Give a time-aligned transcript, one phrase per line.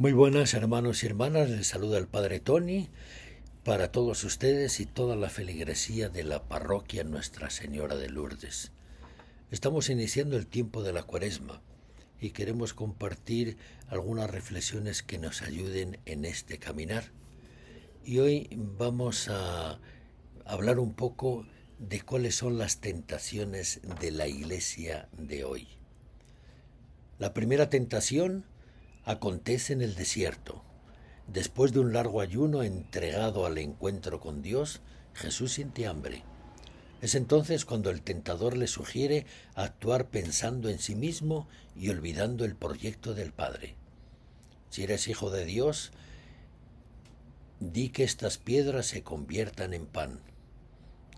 [0.00, 2.88] Muy buenas hermanos y hermanas, les saluda el Padre Tony
[3.64, 8.72] para todos ustedes y toda la feligresía de la parroquia Nuestra Señora de Lourdes.
[9.50, 11.60] Estamos iniciando el tiempo de la cuaresma
[12.18, 13.58] y queremos compartir
[13.88, 17.04] algunas reflexiones que nos ayuden en este caminar.
[18.02, 19.80] Y hoy vamos a
[20.46, 21.46] hablar un poco
[21.78, 25.68] de cuáles son las tentaciones de la iglesia de hoy.
[27.18, 28.46] La primera tentación
[29.04, 30.62] acontece en el desierto.
[31.26, 34.80] Después de un largo ayuno entregado al encuentro con Dios,
[35.14, 36.24] Jesús siente hambre.
[37.00, 42.56] Es entonces cuando el tentador le sugiere actuar pensando en sí mismo y olvidando el
[42.56, 43.74] proyecto del Padre.
[44.68, 45.92] Si eres hijo de Dios,
[47.58, 50.20] di que estas piedras se conviertan en pan.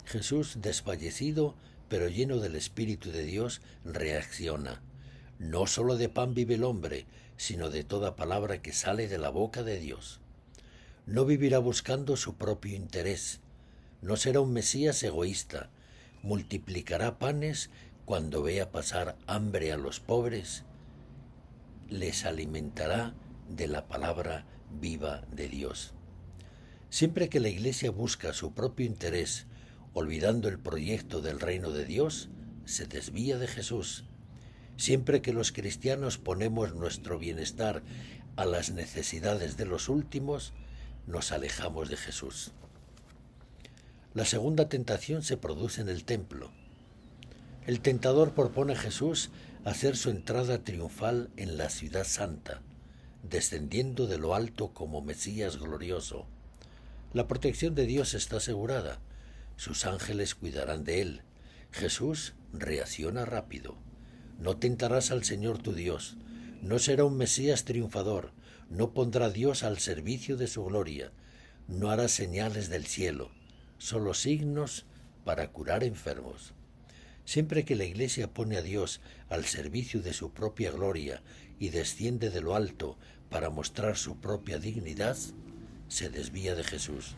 [0.04, 1.54] Jesús, desfallecido,
[1.88, 4.82] pero lleno del Espíritu de Dios, reacciona.
[5.42, 7.04] No sólo de pan vive el hombre,
[7.36, 10.20] sino de toda palabra que sale de la boca de Dios.
[11.04, 13.40] No vivirá buscando su propio interés,
[14.02, 15.68] no será un Mesías egoísta,
[16.22, 17.70] multiplicará panes
[18.04, 20.62] cuando vea pasar hambre a los pobres,
[21.88, 23.12] les alimentará
[23.48, 24.46] de la palabra
[24.80, 25.92] viva de Dios.
[26.88, 29.46] Siempre que la Iglesia busca su propio interés,
[29.92, 32.28] olvidando el proyecto del reino de Dios,
[32.64, 34.04] se desvía de Jesús
[34.76, 37.82] Siempre que los cristianos ponemos nuestro bienestar
[38.36, 40.52] a las necesidades de los últimos,
[41.06, 42.52] nos alejamos de Jesús.
[44.14, 46.50] La segunda tentación se produce en el templo.
[47.66, 49.30] El tentador propone a Jesús
[49.64, 52.60] hacer su entrada triunfal en la ciudad santa,
[53.22, 56.26] descendiendo de lo alto como Mesías glorioso.
[57.12, 58.98] La protección de Dios está asegurada.
[59.56, 61.22] Sus ángeles cuidarán de él.
[61.70, 63.76] Jesús reacciona rápido.
[64.42, 66.16] No tentarás al Señor tu Dios,
[66.62, 68.32] no será un Mesías triunfador,
[68.70, 71.12] no pondrá Dios al servicio de su gloria,
[71.68, 73.30] no hará señales del cielo,
[73.78, 74.84] solo signos
[75.24, 76.54] para curar enfermos.
[77.24, 81.22] Siempre que la Iglesia pone a Dios al servicio de su propia gloria
[81.60, 82.98] y desciende de lo alto
[83.30, 85.16] para mostrar su propia dignidad,
[85.86, 87.14] se desvía de Jesús.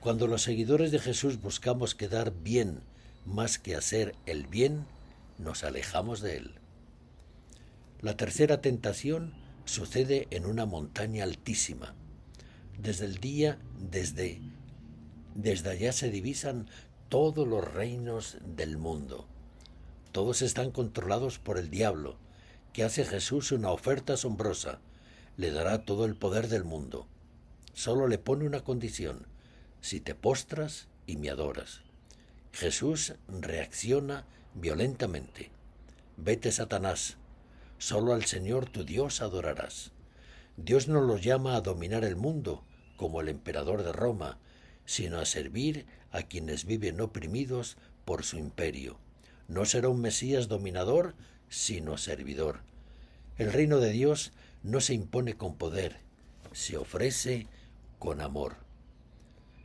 [0.00, 2.80] Cuando los seguidores de Jesús buscamos quedar bien
[3.24, 4.86] más que hacer el bien,
[5.38, 6.54] nos alejamos de él.
[8.00, 9.34] La tercera tentación
[9.64, 11.94] sucede en una montaña altísima.
[12.78, 14.40] Desde el día, desde,
[15.34, 16.68] desde allá se divisan
[17.08, 19.26] todos los reinos del mundo.
[20.12, 22.18] Todos están controlados por el diablo,
[22.72, 24.80] que hace Jesús una oferta asombrosa.
[25.36, 27.06] Le dará todo el poder del mundo.
[27.72, 29.26] Solo le pone una condición,
[29.80, 31.82] si te postras y me adoras.
[32.52, 34.24] Jesús reacciona
[34.60, 35.50] violentamente.
[36.16, 37.16] Vete, Satanás,
[37.78, 39.92] solo al Señor tu Dios adorarás.
[40.56, 42.64] Dios no los llama a dominar el mundo,
[42.96, 44.38] como el emperador de Roma,
[44.84, 48.98] sino a servir a quienes viven oprimidos por su imperio.
[49.46, 51.14] No será un Mesías dominador,
[51.48, 52.60] sino servidor.
[53.36, 54.32] El reino de Dios
[54.62, 55.98] no se impone con poder,
[56.52, 57.46] se ofrece
[57.98, 58.56] con amor.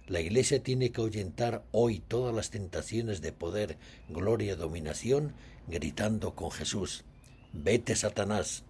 [0.07, 3.77] La Iglesia tiene que ahuyentar hoy todas las tentaciones de poder,
[4.09, 5.33] gloria, dominación,
[5.67, 7.05] gritando con Jesús,
[7.53, 8.63] Vete, Satanás.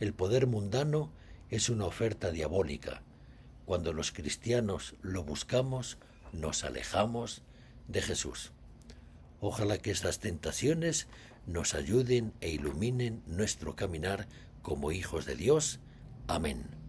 [0.00, 1.12] El poder mundano
[1.50, 3.02] es una oferta diabólica.
[3.66, 5.98] Cuando los cristianos lo buscamos,
[6.32, 7.42] nos alejamos
[7.86, 8.50] de Jesús.
[9.40, 11.06] Ojalá que estas tentaciones
[11.46, 14.26] nos ayuden e iluminen nuestro caminar
[14.62, 15.78] como hijos de Dios.
[16.26, 16.83] Amén.